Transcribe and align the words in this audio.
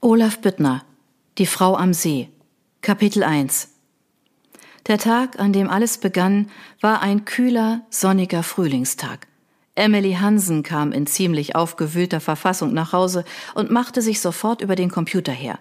Olaf 0.00 0.38
Büttner 0.38 0.84
Die 1.38 1.46
Frau 1.46 1.74
am 1.74 1.92
See 1.92 2.28
Kapitel 2.82 3.24
1 3.24 3.70
Der 4.86 4.96
Tag, 4.96 5.40
an 5.40 5.52
dem 5.52 5.68
alles 5.68 5.98
begann, 5.98 6.52
war 6.80 7.02
ein 7.02 7.24
kühler, 7.24 7.80
sonniger 7.90 8.44
Frühlingstag. 8.44 9.26
Emily 9.74 10.12
Hansen 10.12 10.62
kam 10.62 10.92
in 10.92 11.08
ziemlich 11.08 11.56
aufgewühlter 11.56 12.20
Verfassung 12.20 12.72
nach 12.72 12.92
Hause 12.92 13.24
und 13.56 13.72
machte 13.72 14.00
sich 14.00 14.20
sofort 14.20 14.62
über 14.62 14.76
den 14.76 14.92
Computer 14.92 15.32
her. 15.32 15.58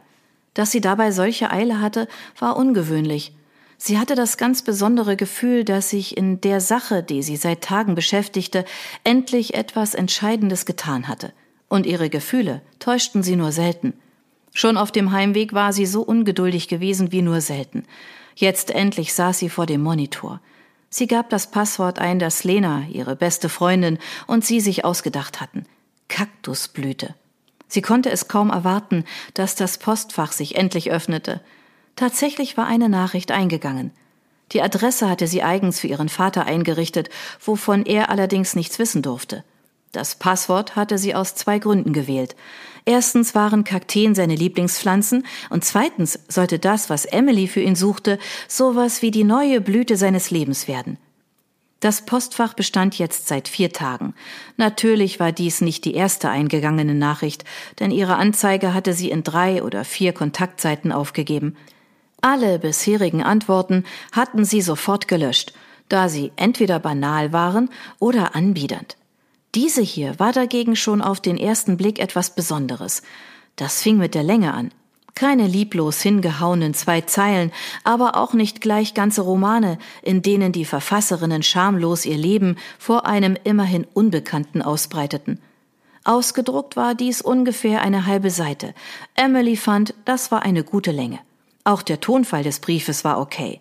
Dass 0.54 0.70
sie 0.70 0.82
dabei 0.82 1.10
solche 1.10 1.50
Eile 1.50 1.82
hatte, 1.82 2.08
war 2.38 2.58
ungewöhnlich. 2.58 3.36
Sie 3.80 3.98
hatte 3.98 4.14
das 4.14 4.38
ganz 4.38 4.62
besondere 4.62 5.16
Gefühl, 5.16 5.64
dass 5.64 5.90
sich 5.90 6.16
in 6.16 6.42
der 6.42 6.62
Sache, 6.62 7.02
die 7.02 7.24
sie 7.24 7.38
seit 7.38 7.64
Tagen 7.64 7.96
beschäftigte, 7.96 8.66
endlich 9.04 9.56
etwas 9.56 9.96
Entscheidendes 9.96 10.68
getan 10.68 11.08
hatte. 11.08 11.34
Und 11.70 11.88
ihre 11.88 12.12
Gefühle 12.12 12.62
täuschten 12.78 13.24
sie 13.24 13.36
nur 13.36 13.52
selten. 13.52 13.94
Schon 14.58 14.76
auf 14.76 14.92
dem 14.92 15.12
Heimweg 15.12 15.54
war 15.54 15.72
sie 15.72 15.86
so 15.86 16.02
ungeduldig 16.02 16.68
gewesen 16.68 17.12
wie 17.12 17.22
nur 17.22 17.42
selten. 17.42 17.84
Jetzt 18.34 18.72
endlich 18.72 19.14
saß 19.14 19.38
sie 19.38 19.50
vor 19.50 19.68
dem 19.68 19.84
Monitor. 19.84 20.42
Sie 20.90 21.06
gab 21.06 21.30
das 21.30 21.52
Passwort 21.52 22.00
ein, 22.00 22.18
das 22.18 22.44
Lena, 22.44 22.82
ihre 22.92 23.16
beste 23.16 23.50
Freundin, 23.50 24.00
und 24.26 24.44
sie 24.44 24.60
sich 24.60 24.84
ausgedacht 24.84 25.42
hatten. 25.42 25.68
Kaktusblüte. 26.08 27.14
Sie 27.68 27.84
konnte 27.84 28.10
es 28.10 28.30
kaum 28.30 28.50
erwarten, 28.50 29.06
dass 29.36 29.54
das 29.54 29.78
Postfach 29.78 30.32
sich 30.32 30.56
endlich 30.56 30.90
öffnete. 30.90 31.40
Tatsächlich 31.96 32.58
war 32.58 32.66
eine 32.66 32.90
Nachricht 32.90 33.30
eingegangen. 33.32 33.92
Die 34.54 34.64
Adresse 34.64 35.08
hatte 35.08 35.28
sie 35.28 35.44
eigens 35.44 35.80
für 35.82 35.88
ihren 35.88 36.10
Vater 36.10 36.48
eingerichtet, 36.48 37.12
wovon 37.40 37.86
er 37.86 38.10
allerdings 38.10 38.56
nichts 38.56 38.80
wissen 38.80 39.04
durfte. 39.04 39.44
Das 39.92 40.16
Passwort 40.16 40.76
hatte 40.76 40.98
sie 40.98 41.16
aus 41.16 41.36
zwei 41.36 41.60
Gründen 41.60 41.94
gewählt. 41.94 42.36
Erstens 42.86 43.36
waren 43.36 43.64
Kakteen 43.64 44.16
seine 44.16 44.36
Lieblingspflanzen 44.36 45.26
und 45.50 45.66
zweitens 45.66 46.20
sollte 46.28 46.60
das, 46.60 46.90
was 46.90 47.06
Emily 47.06 47.48
für 47.48 47.62
ihn 47.62 47.76
suchte, 47.76 48.18
sowas 48.48 49.02
wie 49.02 49.12
die 49.12 49.24
neue 49.24 49.60
Blüte 49.60 49.98
seines 49.98 50.32
Lebens 50.32 50.68
werden. 50.68 50.98
Das 51.80 52.06
Postfach 52.06 52.54
bestand 52.54 52.98
jetzt 52.98 53.28
seit 53.28 53.48
vier 53.48 53.72
Tagen. 53.72 54.16
Natürlich 54.56 55.20
war 55.20 55.32
dies 55.32 55.62
nicht 55.62 55.86
die 55.86 55.94
erste 55.94 56.30
eingegangene 56.30 56.96
Nachricht, 56.96 57.44
denn 57.80 57.92
ihre 57.92 58.16
Anzeige 58.16 58.74
hatte 58.74 58.94
sie 58.94 59.12
in 59.12 59.24
drei 59.24 59.62
oder 59.62 59.86
vier 59.86 60.14
Kontaktseiten 60.14 60.92
aufgegeben. 60.92 61.56
Alle 62.22 62.58
bisherigen 62.58 63.22
Antworten 63.22 63.84
hatten 64.12 64.44
sie 64.44 64.62
sofort 64.62 65.08
gelöscht, 65.08 65.54
da 65.88 66.10
sie 66.10 66.32
entweder 66.36 66.80
banal 66.80 67.32
waren 67.32 67.70
oder 68.00 68.34
anbiedernd. 68.34 68.98
Diese 69.58 69.82
hier 69.82 70.20
war 70.20 70.34
dagegen 70.34 70.76
schon 70.76 71.02
auf 71.02 71.20
den 71.20 71.36
ersten 71.36 71.78
Blick 71.78 71.98
etwas 71.98 72.36
Besonderes. 72.36 73.02
Das 73.56 73.82
fing 73.82 73.98
mit 73.98 74.14
der 74.14 74.22
Länge 74.22 74.54
an. 74.54 74.70
Keine 75.16 75.48
lieblos 75.48 76.00
hingehauenen 76.00 76.76
zwei 76.76 77.02
Zeilen, 77.02 77.52
aber 77.84 78.18
auch 78.18 78.34
nicht 78.34 78.62
gleich 78.62 78.94
ganze 78.94 79.22
Romane, 79.22 79.80
in 80.04 80.22
denen 80.22 80.52
die 80.52 80.64
Verfasserinnen 80.64 81.42
schamlos 81.42 82.06
ihr 82.06 82.20
Leben 82.20 82.58
vor 82.78 83.08
einem 83.08 83.36
immerhin 83.46 83.88
Unbekannten 83.96 84.62
ausbreiteten. 84.62 85.40
Ausgedruckt 86.04 86.76
war 86.76 86.94
dies 86.94 87.24
ungefähr 87.24 87.82
eine 87.82 88.06
halbe 88.06 88.30
Seite. 88.30 88.76
Emily 89.16 89.56
fand, 89.56 89.96
das 90.06 90.30
war 90.30 90.44
eine 90.44 90.64
gute 90.64 90.92
Länge. 90.92 91.18
Auch 91.64 91.82
der 91.82 92.00
Tonfall 92.00 92.44
des 92.44 92.60
Briefes 92.60 93.04
war 93.04 93.20
okay. 93.20 93.60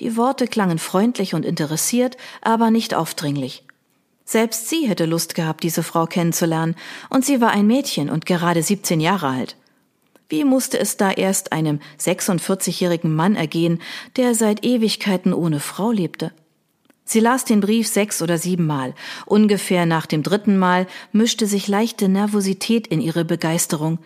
Die 0.00 0.18
Worte 0.18 0.46
klangen 0.46 0.78
freundlich 0.78 1.32
und 1.32 1.46
interessiert, 1.46 2.18
aber 2.42 2.70
nicht 2.70 2.92
aufdringlich. 2.92 3.64
Selbst 4.30 4.68
sie 4.68 4.86
hätte 4.86 5.06
Lust 5.06 5.34
gehabt, 5.34 5.64
diese 5.64 5.82
Frau 5.82 6.06
kennenzulernen, 6.06 6.76
und 7.08 7.24
sie 7.24 7.40
war 7.40 7.50
ein 7.50 7.66
Mädchen 7.66 8.08
und 8.08 8.26
gerade 8.26 8.62
17 8.62 9.00
Jahre 9.00 9.26
alt. 9.26 9.56
Wie 10.28 10.44
musste 10.44 10.78
es 10.78 10.96
da 10.96 11.10
erst 11.10 11.50
einem 11.50 11.80
46-jährigen 11.98 13.12
Mann 13.12 13.34
ergehen, 13.34 13.80
der 14.14 14.36
seit 14.36 14.64
Ewigkeiten 14.64 15.32
ohne 15.32 15.58
Frau 15.58 15.90
lebte? 15.90 16.30
Sie 17.04 17.18
las 17.18 17.44
den 17.44 17.58
Brief 17.58 17.88
sechs 17.88 18.22
oder 18.22 18.38
sieben 18.38 18.66
Mal. 18.66 18.94
Ungefähr 19.26 19.84
nach 19.84 20.06
dem 20.06 20.22
dritten 20.22 20.56
Mal 20.56 20.86
mischte 21.10 21.48
sich 21.48 21.66
leichte 21.66 22.08
Nervosität 22.08 22.86
in 22.86 23.00
ihre 23.00 23.24
Begeisterung. 23.24 23.98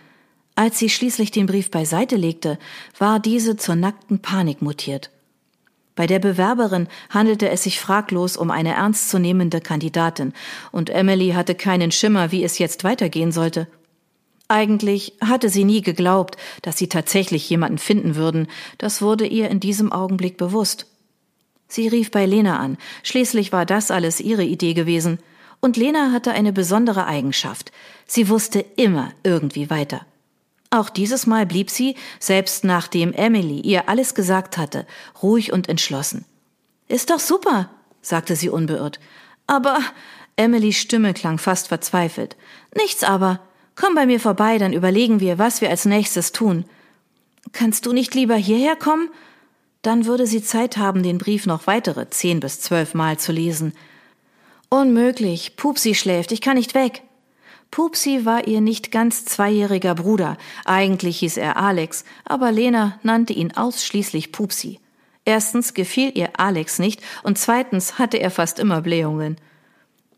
Als 0.55 0.79
sie 0.79 0.89
schließlich 0.89 1.33
den 1.33 1.45
Brief 1.45 1.71
beiseite 1.71 2.17
legte, 2.17 2.59
war 2.99 3.21
diese 3.21 3.59
zur 3.59 3.77
nackten 3.77 4.21
Panik 4.21 4.63
mutiert. 4.63 5.11
Bei 5.97 6.07
der 6.09 6.19
Bewerberin 6.19 6.89
handelte 7.09 7.49
es 7.51 7.63
sich 7.63 7.81
fraglos 7.81 8.37
um 8.37 8.51
eine 8.51 8.75
ernstzunehmende 8.75 9.61
Kandidatin, 9.61 10.33
und 10.73 10.91
Emily 10.91 11.31
hatte 11.31 11.55
keinen 11.55 11.93
Schimmer, 11.93 12.33
wie 12.33 12.43
es 12.43 12.59
jetzt 12.59 12.83
weitergehen 12.83 13.31
sollte. 13.31 13.69
Eigentlich 14.49 15.15
hatte 15.21 15.49
sie 15.49 15.65
nie 15.65 15.83
geglaubt, 15.83 16.37
dass 16.63 16.77
sie 16.77 16.89
tatsächlich 16.89 17.49
jemanden 17.49 17.79
finden 17.79 18.17
würden, 18.17 18.49
das 18.79 19.03
wurde 19.03 19.27
ihr 19.27 19.49
in 19.51 19.61
diesem 19.61 19.93
Augenblick 19.93 20.37
bewusst. 20.37 20.87
Sie 21.69 21.89
rief 21.89 22.11
bei 22.11 22.27
Lena 22.27 22.59
an, 22.59 22.77
schließlich 23.03 23.53
war 23.53 23.65
das 23.65 23.91
alles 23.91 24.21
ihre 24.21 24.45
Idee 24.45 24.75
gewesen, 24.75 25.19
und 25.61 25.77
Lena 25.77 26.13
hatte 26.13 26.33
eine 26.33 26.53
besondere 26.53 27.07
Eigenschaft, 27.07 27.73
sie 28.07 28.29
wusste 28.29 28.61
immer 28.77 29.13
irgendwie 29.23 29.71
weiter. 29.71 30.05
Auch 30.75 30.91
dieses 30.91 31.29
Mal 31.29 31.47
blieb 31.47 31.71
sie, 31.71 31.95
selbst 32.19 32.65
nachdem 32.65 33.13
Emily 33.13 33.61
ihr 33.61 33.89
alles 33.89 34.17
gesagt 34.17 34.59
hatte, 34.59 34.89
ruhig 35.23 35.53
und 35.53 35.69
entschlossen. 35.69 36.25
Ist 36.89 37.11
doch 37.11 37.21
super, 37.21 37.71
sagte 38.03 38.35
sie 38.35 38.49
unbeirrt. 38.49 38.99
Aber 39.47 39.79
Emilys 40.35 40.77
Stimme 40.79 41.15
klang 41.15 41.39
fast 41.39 41.69
verzweifelt. 41.69 42.37
Nichts 42.77 43.05
aber. 43.05 43.39
Komm 43.77 43.95
bei 43.95 44.05
mir 44.05 44.19
vorbei, 44.19 44.59
dann 44.59 44.73
überlegen 44.73 45.21
wir, 45.21 45.39
was 45.39 45.61
wir 45.61 45.71
als 45.71 45.85
nächstes 45.85 46.33
tun. 46.33 46.65
Kannst 47.53 47.87
du 47.87 47.93
nicht 47.93 48.13
lieber 48.17 48.35
hierher 48.35 48.75
kommen? 48.75 49.11
Dann 49.83 50.07
würde 50.07 50.27
sie 50.27 50.43
Zeit 50.43 50.77
haben, 50.77 51.05
den 51.05 51.19
Brief 51.19 51.47
noch 51.47 51.69
weitere 51.69 52.11
zehn 52.11 52.41
bis 52.41 52.61
zwölf 52.61 52.95
Mal 52.95 53.17
zu 53.17 53.31
lesen. 53.31 53.75
Unmöglich. 54.71 55.55
Pupsi 55.55 55.95
schläft. 55.95 56.33
Ich 56.33 56.41
kann 56.41 56.57
nicht 56.57 56.75
weg. 56.75 57.05
Pupsi 57.75 58.25
war 58.25 58.47
ihr 58.47 58.61
nicht 58.61 58.93
ganz 58.93 59.25
zweijähriger 59.25 59.97
Bruder, 59.97 60.37
eigentlich 60.65 61.19
hieß 61.19 61.39
er 61.39 61.57
Alex, 61.57 62.05
aber 62.25 62.53
Lena 62.53 63.01
nannte 63.03 63.33
ihn 63.33 63.51
ausschließlich 63.51 64.31
Pupsi. 64.31 64.79
Erstens 65.25 65.75
gefiel 65.75 66.13
ihr 66.17 66.39
Alex 66.39 66.79
nicht 66.79 67.03
und 67.25 67.37
zweitens 67.37 67.99
hatte 67.99 68.19
er 68.19 68.31
fast 68.31 68.61
immer 68.61 68.81
Blähungen. 68.81 69.39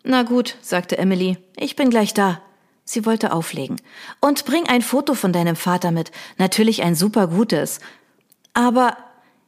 Na 0.05 0.23
gut, 0.23 0.59
sagte 0.61 0.99
Emily, 0.99 1.39
ich 1.57 1.77
bin 1.77 1.89
gleich 1.89 2.13
da. 2.13 2.43
Sie 2.85 3.07
wollte 3.07 3.33
auflegen. 3.33 3.81
Und 4.21 4.45
bring 4.45 4.69
ein 4.69 4.83
Foto 4.83 5.15
von 5.15 5.33
deinem 5.33 5.57
Vater 5.57 5.93
mit, 5.93 6.13
natürlich 6.37 6.83
ein 6.83 6.95
super 6.95 7.27
gutes. 7.27 7.81
Aber 8.53 8.99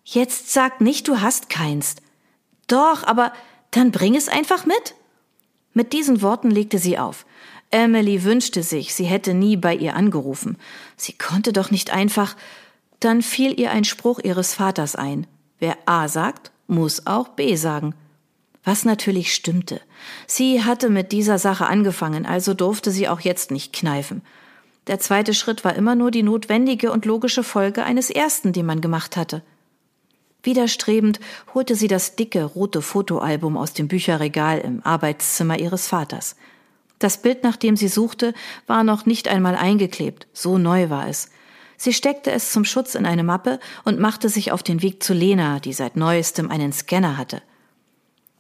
jetzt 0.05 0.51
sag 0.51 0.81
nicht, 0.81 1.09
du 1.09 1.21
hast 1.21 1.51
keins. 1.51 1.97
Doch, 2.69 3.05
aber 3.05 3.35
dann 3.71 3.93
bring 3.93 4.17
es 4.17 4.29
einfach 4.31 4.65
mit. 4.65 4.95
Mit 5.75 5.93
diesen 5.93 6.23
Worten 6.23 6.51
legte 6.51 6.79
sie 6.79 6.99
auf. 6.99 7.27
Emily 7.71 8.25
wünschte 8.25 8.63
sich, 8.63 8.95
sie 8.95 9.05
hätte 9.05 9.35
nie 9.35 9.57
bei 9.57 9.75
ihr 9.75 9.95
angerufen. 9.95 10.57
Sie 10.97 11.13
konnte 11.13 11.53
doch 11.53 11.71
nicht 11.71 11.91
einfach. 11.93 12.37
Dann 13.01 13.23
fiel 13.23 13.59
ihr 13.61 13.71
ein 13.71 13.85
Spruch 13.85 14.19
ihres 14.21 14.55
Vaters 14.55 14.97
ein. 14.97 15.27
Wer 15.59 15.77
A 15.87 16.09
sagt, 16.09 16.51
muss 16.67 17.07
auch 17.07 17.29
B 17.29 17.57
sagen. 17.57 17.95
Was 18.65 18.85
natürlich 18.85 19.35
stimmte. 19.35 19.81
Sie 20.27 20.65
hatte 20.65 20.91
mit 20.91 21.13
dieser 21.13 21.39
Sache 21.39 21.67
angefangen, 21.67 22.27
also 22.27 22.55
durfte 22.55 22.91
sie 22.91 23.09
auch 23.09 23.21
jetzt 23.21 23.51
nicht 23.51 23.73
kneifen. 23.73 24.23
Der 24.87 24.99
zweite 24.99 25.35
Schritt 25.35 25.65
war 25.65 25.75
immer 25.75 25.95
nur 25.95 26.11
die 26.11 26.23
notwendige 26.23 26.91
und 26.91 27.05
logische 27.05 27.43
Folge 27.43 27.85
eines 27.85 28.11
ersten, 28.11 28.53
den 28.53 28.67
man 28.67 28.81
gemacht 28.81 29.17
hatte. 29.17 29.43
Widerstrebend 30.43 31.21
holte 31.53 31.75
sie 31.75 31.89
das 31.89 32.17
dicke 32.17 32.45
rote 32.45 32.81
Fotoalbum 32.81 33.57
aus 33.57 33.75
dem 33.75 33.89
Bücherregal 33.89 34.59
im 34.61 34.83
Arbeitszimmer 34.85 35.59
ihres 35.59 35.87
Vaters. 35.89 36.37
Das 36.99 37.23
Bild, 37.23 37.45
nach 37.45 37.57
dem 37.57 37.77
sie 37.77 37.89
suchte, 37.89 38.35
war 38.67 38.85
noch 38.85 39.07
nicht 39.07 39.29
einmal 39.29 39.55
eingeklebt, 39.55 40.27
so 40.33 40.59
neu 40.59 40.91
war 40.91 41.09
es. 41.09 41.31
Sie 41.77 41.93
steckte 41.93 42.33
es 42.33 42.51
zum 42.51 42.65
Schutz 42.65 42.97
in 42.97 43.07
eine 43.07 43.23
Mappe 43.23 43.61
und 43.85 44.01
machte 44.01 44.29
sich 44.29 44.51
auf 44.51 44.65
den 44.65 44.83
Weg 44.83 45.03
zu 45.03 45.15
Lena, 45.15 45.61
die 45.61 45.73
seit 45.73 45.97
neuestem 45.97 46.51
einen 46.51 46.73
Scanner 46.73 47.17
hatte. 47.17 47.41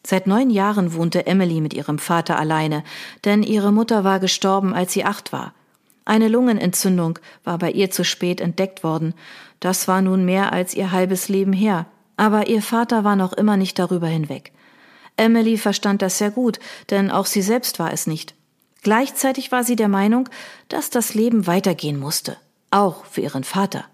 Seit 0.05 0.27
neun 0.27 0.51
Jahren 0.51 0.95
wohnte 0.95 1.27
Emily 1.27 1.61
mit 1.61 1.73
ihrem 1.75 1.99
Vater 1.99 2.39
alleine, 2.39 2.83
denn 3.25 3.43
ihre 3.43 3.73
Mutter 3.73 4.03
war 4.03 4.19
gestorben, 4.19 4.75
als 4.75 4.93
sie 4.93 5.05
acht 5.05 5.33
war. 5.33 5.55
Eine 6.05 6.29
Lungenentzündung 6.29 7.19
war 7.45 7.59
bei 7.59 7.71
ihr 7.71 7.91
zu 7.91 8.03
spät 8.03 8.41
entdeckt 8.41 8.83
worden. 8.83 9.15
Das 9.61 9.87
war 9.87 10.01
nun 10.01 10.25
mehr 10.25 10.53
als 10.53 10.75
ihr 10.75 10.91
halbes 10.91 11.29
Leben 11.29 11.53
her. 11.53 11.87
Aber 12.17 12.49
ihr 12.49 12.63
Vater 12.63 13.05
war 13.05 13.15
noch 13.15 13.35
immer 13.35 13.57
nicht 13.57 13.79
darüber 13.79 14.07
hinweg. 14.07 14.53
Emily 15.19 15.59
verstand 15.59 16.01
das 16.01 16.19
sehr 16.19 16.31
gut, 16.31 16.59
denn 16.91 17.11
auch 17.11 17.27
sie 17.27 17.43
selbst 17.43 17.79
war 17.79 17.93
es 17.93 18.07
nicht. 18.07 18.35
Gleichzeitig 18.89 19.53
war 19.53 19.65
sie 19.65 19.77
der 19.77 19.91
Meinung, 19.91 20.31
dass 20.69 20.89
das 20.89 21.13
Leben 21.13 21.47
weitergehen 21.47 22.01
musste, 22.01 22.39
auch 22.71 23.05
für 23.05 23.21
ihren 23.21 23.45
Vater. 23.45 23.85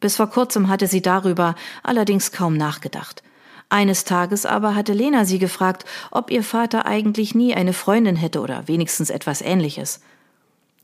Bis 0.00 0.16
vor 0.16 0.28
kurzem 0.30 0.68
hatte 0.68 0.86
sie 0.86 1.02
darüber 1.02 1.54
allerdings 1.82 2.32
kaum 2.32 2.56
nachgedacht. 2.56 3.22
Eines 3.68 4.04
Tages 4.04 4.46
aber 4.46 4.74
hatte 4.74 4.94
Lena 4.94 5.26
sie 5.26 5.38
gefragt, 5.38 5.84
ob 6.10 6.30
ihr 6.30 6.42
Vater 6.42 6.86
eigentlich 6.86 7.34
nie 7.34 7.54
eine 7.54 7.74
Freundin 7.74 8.16
hätte 8.16 8.40
oder 8.40 8.66
wenigstens 8.66 9.10
etwas 9.10 9.42
ähnliches. 9.42 10.00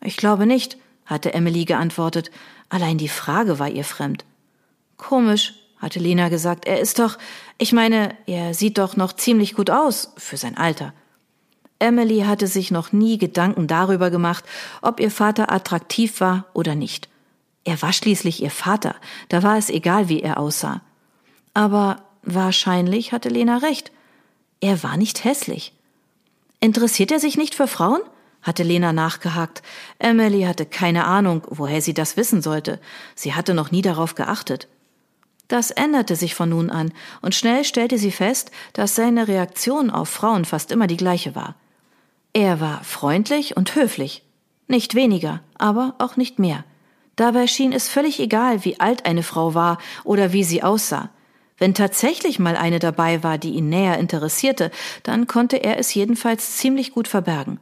Ich 0.02 0.18
glaube 0.18 0.44
nicht, 0.44 0.76
hatte 1.06 1.32
Emily 1.32 1.64
geantwortet. 1.64 2.30
Allein 2.68 2.98
die 2.98 3.08
Frage 3.08 3.58
war 3.58 3.70
ihr 3.70 3.84
fremd. 3.84 4.26
Komisch, 4.98 5.54
hatte 5.78 5.98
Lena 5.98 6.28
gesagt. 6.28 6.66
Er 6.66 6.78
ist 6.78 6.98
doch, 6.98 7.16
ich 7.56 7.72
meine, 7.72 8.14
er 8.26 8.52
sieht 8.52 8.76
doch 8.76 8.98
noch 8.98 9.14
ziemlich 9.14 9.54
gut 9.54 9.70
aus 9.70 10.12
für 10.18 10.36
sein 10.36 10.58
Alter. 10.58 10.92
Emily 11.84 12.20
hatte 12.20 12.46
sich 12.46 12.70
noch 12.70 12.92
nie 12.92 13.18
Gedanken 13.18 13.66
darüber 13.66 14.10
gemacht, 14.10 14.44
ob 14.80 15.00
ihr 15.00 15.10
Vater 15.10 15.52
attraktiv 15.52 16.18
war 16.20 16.46
oder 16.54 16.74
nicht. 16.74 17.10
Er 17.64 17.80
war 17.82 17.92
schließlich 17.92 18.42
ihr 18.42 18.50
Vater, 18.50 18.94
da 19.28 19.42
war 19.42 19.58
es 19.58 19.68
egal, 19.68 20.08
wie 20.08 20.22
er 20.22 20.38
aussah. 20.38 20.80
Aber 21.52 22.02
wahrscheinlich 22.22 23.12
hatte 23.12 23.28
Lena 23.28 23.58
recht. 23.58 23.92
Er 24.60 24.82
war 24.82 24.96
nicht 24.96 25.24
hässlich. 25.24 25.74
Interessiert 26.58 27.12
er 27.12 27.20
sich 27.20 27.36
nicht 27.36 27.54
für 27.54 27.68
Frauen? 27.68 28.00
hatte 28.40 28.62
Lena 28.62 28.94
nachgehakt. 28.94 29.62
Emily 29.98 30.42
hatte 30.42 30.64
keine 30.64 31.04
Ahnung, 31.04 31.42
woher 31.48 31.82
sie 31.82 31.94
das 31.94 32.16
wissen 32.16 32.40
sollte. 32.40 32.80
Sie 33.14 33.34
hatte 33.34 33.52
noch 33.52 33.70
nie 33.70 33.82
darauf 33.82 34.14
geachtet. 34.14 34.68
Das 35.48 35.70
änderte 35.70 36.16
sich 36.16 36.34
von 36.34 36.48
nun 36.48 36.70
an, 36.70 36.92
und 37.20 37.34
schnell 37.34 37.64
stellte 37.64 37.98
sie 37.98 38.10
fest, 38.10 38.50
dass 38.72 38.94
seine 38.94 39.28
Reaktion 39.28 39.90
auf 39.90 40.08
Frauen 40.08 40.46
fast 40.46 40.72
immer 40.72 40.86
die 40.86 40.96
gleiche 40.96 41.34
war. 41.34 41.54
Er 42.34 42.60
war 42.60 42.82
freundlich 42.82 43.56
und 43.56 43.76
höflich. 43.76 44.22
Nicht 44.66 44.96
weniger, 44.96 45.40
aber 45.56 45.94
auch 45.98 46.16
nicht 46.16 46.40
mehr. 46.40 46.64
Dabei 47.14 47.46
schien 47.46 47.72
es 47.72 47.88
völlig 47.88 48.18
egal, 48.18 48.64
wie 48.64 48.80
alt 48.80 49.06
eine 49.06 49.22
Frau 49.22 49.54
war 49.54 49.78
oder 50.02 50.32
wie 50.32 50.42
sie 50.42 50.62
aussah. 50.62 51.10
Wenn 51.58 51.74
tatsächlich 51.74 52.40
mal 52.40 52.56
eine 52.56 52.80
dabei 52.80 53.22
war, 53.22 53.38
die 53.38 53.50
ihn 53.50 53.68
näher 53.68 53.98
interessierte, 53.98 54.72
dann 55.04 55.28
konnte 55.28 55.58
er 55.58 55.78
es 55.78 55.94
jedenfalls 55.94 56.56
ziemlich 56.56 56.90
gut 56.90 57.06
verbergen. 57.06 57.60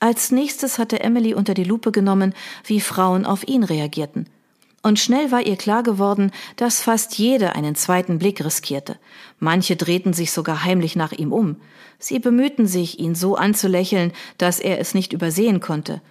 Als 0.00 0.32
nächstes 0.32 0.78
hatte 0.80 1.00
Emily 1.00 1.32
unter 1.32 1.54
die 1.54 1.64
Lupe 1.64 1.92
genommen, 1.92 2.34
wie 2.64 2.80
Frauen 2.80 3.24
auf 3.24 3.46
ihn 3.46 3.62
reagierten 3.62 4.28
und 4.86 5.00
schnell 5.00 5.32
war 5.32 5.44
ihr 5.44 5.56
klar 5.56 5.82
geworden, 5.82 6.30
dass 6.54 6.80
fast 6.80 7.18
jede 7.18 7.56
einen 7.56 7.74
zweiten 7.74 8.20
Blick 8.20 8.44
riskierte. 8.44 9.00
Manche 9.40 9.74
drehten 9.74 10.12
sich 10.12 10.30
sogar 10.30 10.62
heimlich 10.62 10.94
nach 10.94 11.10
ihm 11.10 11.32
um. 11.32 11.56
Sie 11.98 12.20
bemühten 12.20 12.68
sich, 12.68 13.00
ihn 13.00 13.16
so 13.16 13.34
anzulächeln, 13.34 14.12
dass 14.38 14.60
er 14.60 14.78
es 14.78 14.94
nicht 14.94 15.12
übersehen 15.12 15.58
konnte. 15.58 16.02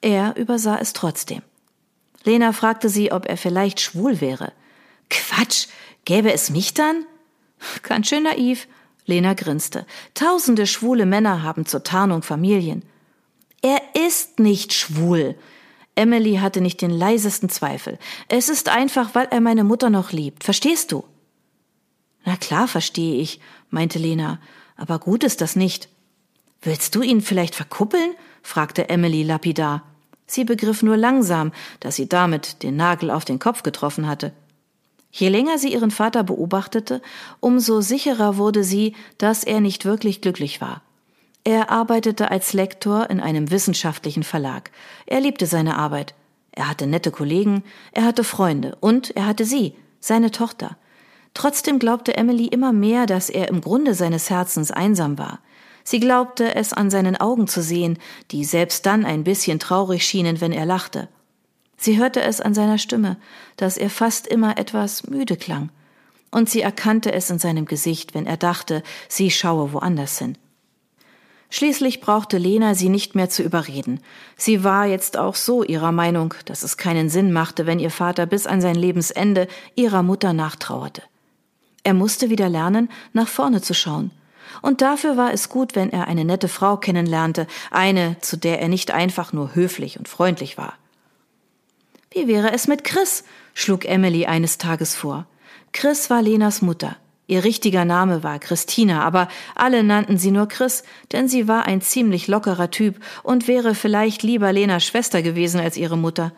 Er 0.00 0.36
übersah 0.38 0.78
es 0.78 0.94
trotzdem. 0.94 1.42
Lena 2.24 2.54
fragte 2.54 2.88
sie, 2.88 3.12
ob 3.12 3.26
er 3.26 3.36
vielleicht 3.36 3.82
schwul 3.82 4.22
wäre. 4.22 4.54
Quatsch, 5.10 5.66
gäbe 6.06 6.32
es 6.32 6.48
mich 6.48 6.72
dann? 6.72 7.04
Ganz 7.82 8.08
schön 8.08 8.22
naiv. 8.22 8.68
Lena 9.04 9.34
grinste. 9.34 9.84
Tausende 10.14 10.66
schwule 10.66 11.04
Männer 11.04 11.42
haben 11.42 11.66
zur 11.66 11.82
Tarnung 11.82 12.22
Familien. 12.22 12.84
Er 13.60 13.82
ist 14.06 14.38
nicht 14.38 14.72
schwul. 14.72 15.34
Emily 15.94 16.36
hatte 16.36 16.60
nicht 16.60 16.82
den 16.82 16.90
leisesten 16.90 17.48
Zweifel. 17.48 17.98
Es 18.28 18.48
ist 18.48 18.68
einfach, 18.68 19.14
weil 19.14 19.28
er 19.30 19.40
meine 19.40 19.64
Mutter 19.64 19.90
noch 19.90 20.12
liebt. 20.12 20.44
Verstehst 20.44 20.92
du? 20.92 21.04
Na 22.24 22.36
klar, 22.36 22.68
verstehe 22.68 23.20
ich, 23.20 23.40
meinte 23.70 23.98
Lena, 23.98 24.40
aber 24.76 24.98
gut 24.98 25.24
ist 25.24 25.40
das 25.40 25.56
nicht. 25.56 25.88
Willst 26.62 26.94
du 26.94 27.02
ihn 27.02 27.20
vielleicht 27.20 27.54
verkuppeln? 27.54 28.14
fragte 28.42 28.88
Emily 28.88 29.22
lapidar. 29.22 29.82
Sie 30.26 30.44
begriff 30.44 30.82
nur 30.82 30.96
langsam, 30.96 31.52
dass 31.80 31.96
sie 31.96 32.08
damit 32.08 32.62
den 32.62 32.76
Nagel 32.76 33.10
auf 33.10 33.24
den 33.24 33.38
Kopf 33.38 33.62
getroffen 33.62 34.08
hatte. 34.08 34.32
Je 35.12 35.28
länger 35.28 35.58
sie 35.58 35.72
ihren 35.72 35.90
Vater 35.90 36.24
beobachtete, 36.24 37.00
umso 37.40 37.80
sicherer 37.82 38.36
wurde 38.36 38.64
sie, 38.64 38.96
dass 39.18 39.44
er 39.44 39.60
nicht 39.60 39.84
wirklich 39.84 40.22
glücklich 40.22 40.60
war. 40.60 40.82
Er 41.46 41.70
arbeitete 41.70 42.30
als 42.30 42.54
Lektor 42.54 43.10
in 43.10 43.20
einem 43.20 43.50
wissenschaftlichen 43.50 44.22
Verlag. 44.22 44.70
Er 45.04 45.20
liebte 45.20 45.44
seine 45.44 45.76
Arbeit. 45.76 46.14
Er 46.52 46.70
hatte 46.70 46.86
nette 46.86 47.10
Kollegen, 47.10 47.62
er 47.92 48.04
hatte 48.04 48.24
Freunde 48.24 48.76
und 48.80 49.14
er 49.14 49.26
hatte 49.26 49.44
sie, 49.44 49.74
seine 50.00 50.30
Tochter. 50.30 50.78
Trotzdem 51.34 51.78
glaubte 51.78 52.16
Emily 52.16 52.46
immer 52.46 52.72
mehr, 52.72 53.06
dass 53.06 53.28
er 53.28 53.48
im 53.48 53.60
Grunde 53.60 53.94
seines 53.94 54.30
Herzens 54.30 54.70
einsam 54.70 55.18
war. 55.18 55.40
Sie 55.82 56.00
glaubte 56.00 56.54
es 56.54 56.72
an 56.72 56.90
seinen 56.90 57.16
Augen 57.16 57.46
zu 57.46 57.60
sehen, 57.60 57.98
die 58.30 58.44
selbst 58.44 58.86
dann 58.86 59.04
ein 59.04 59.24
bisschen 59.24 59.58
traurig 59.58 60.06
schienen, 60.06 60.40
wenn 60.40 60.52
er 60.52 60.64
lachte. 60.64 61.08
Sie 61.76 61.98
hörte 61.98 62.22
es 62.22 62.40
an 62.40 62.54
seiner 62.54 62.78
Stimme, 62.78 63.18
dass 63.56 63.76
er 63.76 63.90
fast 63.90 64.26
immer 64.26 64.56
etwas 64.56 65.08
müde 65.08 65.36
klang. 65.36 65.68
Und 66.30 66.48
sie 66.48 66.62
erkannte 66.62 67.12
es 67.12 67.28
in 67.28 67.38
seinem 67.38 67.66
Gesicht, 67.66 68.14
wenn 68.14 68.26
er 68.26 68.38
dachte, 68.38 68.82
sie 69.08 69.30
schaue 69.30 69.72
woanders 69.74 70.18
hin. 70.18 70.38
Schließlich 71.50 72.00
brauchte 72.00 72.38
Lena 72.38 72.74
sie 72.74 72.88
nicht 72.88 73.14
mehr 73.14 73.30
zu 73.30 73.42
überreden. 73.42 74.00
Sie 74.36 74.64
war 74.64 74.86
jetzt 74.86 75.16
auch 75.16 75.34
so 75.34 75.62
ihrer 75.62 75.92
Meinung, 75.92 76.34
dass 76.46 76.62
es 76.62 76.76
keinen 76.76 77.08
Sinn 77.08 77.32
machte, 77.32 77.66
wenn 77.66 77.78
ihr 77.78 77.90
Vater 77.90 78.26
bis 78.26 78.46
an 78.46 78.60
sein 78.60 78.74
Lebensende 78.74 79.46
ihrer 79.74 80.02
Mutter 80.02 80.32
nachtrauerte. 80.32 81.02
Er 81.84 81.94
musste 81.94 82.30
wieder 82.30 82.48
lernen, 82.48 82.88
nach 83.12 83.28
vorne 83.28 83.60
zu 83.60 83.74
schauen. 83.74 84.10
Und 84.62 84.80
dafür 84.80 85.16
war 85.16 85.32
es 85.32 85.48
gut, 85.48 85.74
wenn 85.74 85.92
er 85.92 86.08
eine 86.08 86.24
nette 86.24 86.48
Frau 86.48 86.76
kennenlernte, 86.76 87.46
eine, 87.70 88.16
zu 88.20 88.36
der 88.36 88.60
er 88.60 88.68
nicht 88.68 88.90
einfach 88.90 89.32
nur 89.32 89.54
höflich 89.54 89.98
und 89.98 90.08
freundlich 90.08 90.56
war. 90.56 90.74
Wie 92.10 92.26
wäre 92.26 92.52
es 92.52 92.66
mit 92.66 92.84
Chris? 92.84 93.24
schlug 93.54 93.84
Emily 93.84 94.26
eines 94.26 94.58
Tages 94.58 94.94
vor. 94.94 95.26
Chris 95.72 96.10
war 96.10 96.22
Lenas 96.22 96.62
Mutter. 96.62 96.96
Ihr 97.26 97.42
richtiger 97.42 97.84
Name 97.86 98.22
war 98.22 98.38
Christina, 98.38 99.02
aber 99.02 99.28
alle 99.54 99.82
nannten 99.82 100.18
sie 100.18 100.30
nur 100.30 100.46
Chris, 100.46 100.82
denn 101.12 101.26
sie 101.26 101.48
war 101.48 101.64
ein 101.64 101.80
ziemlich 101.80 102.28
lockerer 102.28 102.70
Typ 102.70 103.00
und 103.22 103.48
wäre 103.48 103.74
vielleicht 103.74 104.22
lieber 104.22 104.52
Lenas 104.52 104.84
Schwester 104.84 105.22
gewesen 105.22 105.58
als 105.58 105.78
ihre 105.78 105.96
Mutter. 105.96 106.32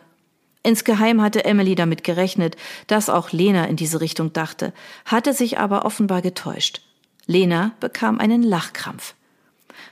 Insgeheim 0.63 1.21
hatte 1.21 1.45
Emily 1.45 1.75
damit 1.75 2.03
gerechnet, 2.03 2.55
dass 2.87 3.09
auch 3.09 3.31
Lena 3.31 3.65
in 3.65 3.75
diese 3.75 4.01
Richtung 4.01 4.33
dachte, 4.33 4.73
hatte 5.05 5.33
sich 5.33 5.59
aber 5.59 5.85
offenbar 5.85 6.21
getäuscht. 6.21 6.81
Lena 7.25 7.71
bekam 7.79 8.19
einen 8.19 8.43
Lachkrampf. 8.43 9.13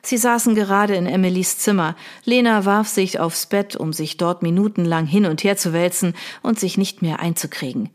Sie 0.01 0.17
saßen 0.17 0.55
gerade 0.55 0.95
in 0.95 1.07
Emilys 1.07 1.57
Zimmer. 1.57 1.95
Lena 2.23 2.65
warf 2.65 2.87
sich 2.87 3.19
aufs 3.19 3.47
Bett, 3.47 3.75
um 3.75 3.91
sich 3.91 4.17
dort 4.17 4.43
minutenlang 4.43 5.05
hin 5.05 5.25
und 5.25 5.43
her 5.43 5.57
zu 5.57 5.73
wälzen 5.73 6.13
und 6.41 6.59
sich 6.59 6.77
nicht 6.77 7.01
mehr 7.01 7.19
einzukriegen. 7.19 7.89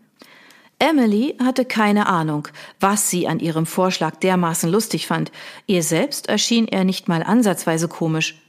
Emily 0.81 1.37
hatte 1.38 1.67
keine 1.67 2.06
Ahnung, 2.06 2.49
was 2.81 3.11
sie 3.11 3.29
an 3.29 3.38
ihrem 3.38 3.67
Vorschlag 3.67 4.17
dermaßen 4.17 4.71
lustig 4.71 5.06
fand. 5.06 5.31
Ihr 5.67 5.82
selbst 5.82 6.27
erschien 6.29 6.67
er 6.67 6.85
nicht 6.85 7.06
mal 7.06 7.23
ansatzweise 7.23 7.87
komisch. 7.87 8.41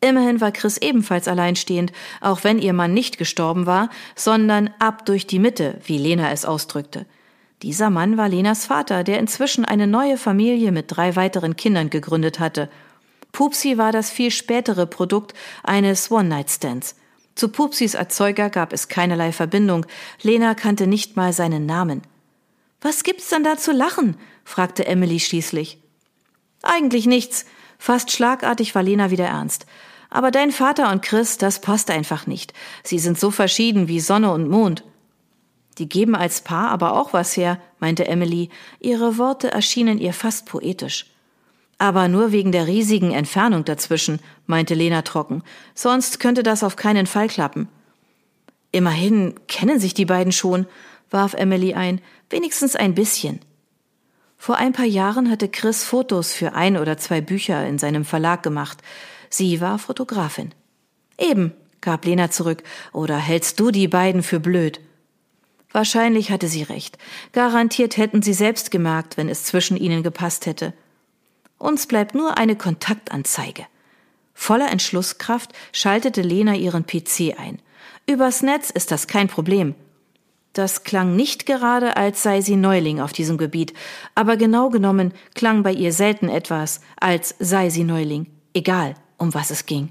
Immerhin 0.00 0.40
war 0.40 0.50
Chris 0.50 0.78
ebenfalls 0.78 1.28
alleinstehend, 1.28 1.92
auch 2.20 2.42
wenn 2.42 2.58
ihr 2.58 2.72
Mann 2.72 2.92
nicht 2.92 3.18
gestorben 3.18 3.66
war, 3.66 3.88
sondern 4.16 4.70
ab 4.80 5.06
durch 5.06 5.28
die 5.28 5.38
Mitte, 5.38 5.80
wie 5.84 5.96
Lena 5.96 6.32
es 6.32 6.44
ausdrückte. 6.44 7.06
Dieser 7.62 7.88
Mann 7.88 8.16
war 8.16 8.28
Lenas 8.28 8.66
Vater, 8.66 9.04
der 9.04 9.20
inzwischen 9.20 9.64
eine 9.64 9.86
neue 9.86 10.16
Familie 10.16 10.72
mit 10.72 10.86
drei 10.88 11.14
weiteren 11.14 11.54
Kindern 11.54 11.88
gegründet 11.88 12.40
hatte. 12.40 12.68
Pupsi 13.30 13.78
war 13.78 13.92
das 13.92 14.10
viel 14.10 14.32
spätere 14.32 14.86
Produkt 14.86 15.34
eines 15.62 16.10
One-Night-Stands. 16.10 16.96
Zu 17.34 17.48
Pupsis 17.48 17.94
Erzeuger 17.94 18.50
gab 18.50 18.72
es 18.72 18.88
keinerlei 18.88 19.32
Verbindung. 19.32 19.86
Lena 20.22 20.54
kannte 20.54 20.86
nicht 20.86 21.16
mal 21.16 21.32
seinen 21.32 21.66
Namen. 21.66 22.02
Was 22.80 23.02
gibt's 23.02 23.28
denn 23.28 23.44
da 23.44 23.56
zu 23.56 23.72
lachen? 23.72 24.16
fragte 24.44 24.86
Emily 24.86 25.20
schließlich. 25.20 25.78
Eigentlich 26.62 27.06
nichts. 27.06 27.46
Fast 27.78 28.10
schlagartig 28.10 28.74
war 28.74 28.82
Lena 28.82 29.10
wieder 29.10 29.26
ernst. 29.26 29.66
Aber 30.10 30.30
dein 30.30 30.50
Vater 30.50 30.90
und 30.90 31.02
Chris, 31.02 31.38
das 31.38 31.60
passt 31.60 31.90
einfach 31.90 32.26
nicht. 32.26 32.52
Sie 32.82 32.98
sind 32.98 33.18
so 33.18 33.30
verschieden 33.30 33.88
wie 33.88 34.00
Sonne 34.00 34.32
und 34.32 34.48
Mond. 34.48 34.84
Die 35.78 35.88
geben 35.88 36.16
als 36.16 36.42
Paar 36.42 36.70
aber 36.70 36.92
auch 36.92 37.12
was 37.12 37.36
her, 37.36 37.60
meinte 37.78 38.06
Emily. 38.06 38.50
Ihre 38.80 39.18
Worte 39.18 39.50
erschienen 39.50 39.98
ihr 39.98 40.12
fast 40.12 40.46
poetisch. 40.46 41.06
Aber 41.80 42.08
nur 42.08 42.30
wegen 42.30 42.52
der 42.52 42.66
riesigen 42.66 43.10
Entfernung 43.12 43.64
dazwischen, 43.64 44.20
meinte 44.46 44.74
Lena 44.74 45.00
trocken. 45.00 45.42
Sonst 45.74 46.20
könnte 46.20 46.42
das 46.42 46.62
auf 46.62 46.76
keinen 46.76 47.06
Fall 47.06 47.28
klappen. 47.28 47.68
Immerhin 48.70 49.34
kennen 49.48 49.80
sich 49.80 49.94
die 49.94 50.04
beiden 50.04 50.30
schon, 50.30 50.66
warf 51.08 51.32
Emily 51.32 51.72
ein, 51.72 52.02
wenigstens 52.28 52.76
ein 52.76 52.94
bisschen. 52.94 53.40
Vor 54.36 54.56
ein 54.56 54.74
paar 54.74 54.84
Jahren 54.84 55.30
hatte 55.30 55.48
Chris 55.48 55.82
Fotos 55.82 56.34
für 56.34 56.52
ein 56.52 56.76
oder 56.76 56.98
zwei 56.98 57.22
Bücher 57.22 57.66
in 57.66 57.78
seinem 57.78 58.04
Verlag 58.04 58.42
gemacht. 58.42 58.82
Sie 59.30 59.62
war 59.62 59.78
Fotografin. 59.78 60.52
Eben, 61.16 61.54
gab 61.80 62.04
Lena 62.04 62.30
zurück, 62.30 62.62
oder 62.92 63.16
hältst 63.16 63.58
du 63.58 63.70
die 63.70 63.88
beiden 63.88 64.22
für 64.22 64.38
blöd? 64.38 64.80
Wahrscheinlich 65.72 66.30
hatte 66.30 66.48
sie 66.48 66.62
recht. 66.62 66.98
Garantiert 67.32 67.96
hätten 67.96 68.20
sie 68.20 68.34
selbst 68.34 68.70
gemerkt, 68.70 69.16
wenn 69.16 69.30
es 69.30 69.44
zwischen 69.44 69.78
ihnen 69.78 70.02
gepasst 70.02 70.44
hätte. 70.44 70.74
Uns 71.60 71.86
bleibt 71.86 72.14
nur 72.14 72.38
eine 72.38 72.56
Kontaktanzeige. 72.56 73.66
Voller 74.32 74.70
Entschlusskraft 74.70 75.52
schaltete 75.72 76.22
Lena 76.22 76.54
ihren 76.54 76.86
PC 76.86 77.38
ein. 77.38 77.60
Übers 78.06 78.42
Netz 78.42 78.70
ist 78.70 78.90
das 78.90 79.06
kein 79.06 79.28
Problem. 79.28 79.74
Das 80.54 80.84
klang 80.84 81.14
nicht 81.16 81.44
gerade, 81.44 81.98
als 81.98 82.22
sei 82.22 82.40
sie 82.40 82.56
Neuling 82.56 82.98
auf 82.98 83.12
diesem 83.12 83.36
Gebiet, 83.36 83.74
aber 84.14 84.38
genau 84.38 84.70
genommen 84.70 85.12
klang 85.34 85.62
bei 85.62 85.72
ihr 85.72 85.92
selten 85.92 86.30
etwas, 86.30 86.80
als 86.98 87.34
sei 87.38 87.68
sie 87.68 87.84
Neuling, 87.84 88.26
egal 88.54 88.94
um 89.18 89.34
was 89.34 89.50
es 89.50 89.66
ging. 89.66 89.90